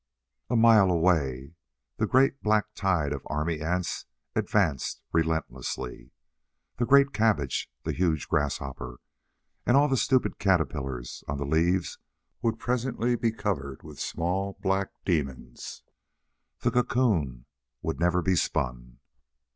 [0.49, 1.53] A mile away,
[1.97, 6.09] the great black tide of army ants advanced relentlessly.
[6.77, 8.99] The great cabbage, the huge grasshopper,
[9.63, 11.99] and all the stupid caterpillars on the leaves
[12.41, 15.83] would presently be covered with small, black demons.
[16.61, 17.45] The cocoon
[17.83, 18.97] would never be spun.